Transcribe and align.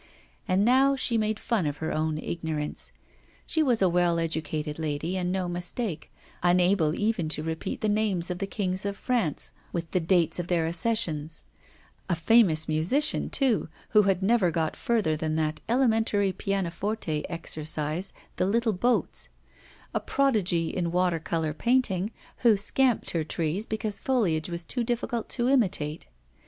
And 0.47 0.65
now 0.65 0.95
she 0.95 1.15
made 1.15 1.39
fun 1.39 1.67
of 1.67 1.77
her 1.77 1.93
own 1.93 2.17
ignorance; 2.17 2.91
she 3.45 3.61
was 3.61 3.83
a 3.83 3.87
well 3.87 4.17
educated 4.17 4.79
young 4.79 4.83
lady, 4.83 5.15
and 5.15 5.31
no 5.31 5.47
mistake, 5.47 6.11
unable 6.41 6.95
even 6.95 7.29
to 7.29 7.43
repeat 7.43 7.81
the 7.81 7.87
names 7.87 8.31
of 8.31 8.39
the 8.39 8.47
Kings 8.47 8.83
of 8.83 8.97
France, 8.97 9.51
with 9.71 9.91
the 9.91 9.99
dates 9.99 10.39
of 10.39 10.47
their 10.47 10.65
accessions; 10.65 11.43
a 12.09 12.15
famous 12.15 12.67
musician 12.67 13.29
too, 13.29 13.69
who 13.89 14.01
had 14.01 14.23
never 14.23 14.49
got 14.49 14.75
further 14.75 15.15
than 15.15 15.35
that 15.35 15.61
elementary 15.69 16.31
pianoforte 16.33 17.21
exercise, 17.29 18.11
'The 18.37 18.45
little 18.47 18.73
boats'; 18.73 19.29
a 19.93 19.99
prodigy 19.99 20.69
in 20.75 20.91
water 20.91 21.19
colour 21.19 21.53
painting, 21.53 22.11
who 22.37 22.57
scamped 22.57 23.11
her 23.11 23.23
trees 23.23 23.67
because 23.67 23.99
foliage 23.99 24.49
was 24.49 24.65
too 24.65 24.83
difficult 24.83 25.29
to 25.29 25.47
imitate. 25.47 26.07